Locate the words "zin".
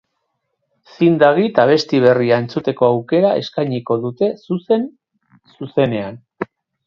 0.93-1.17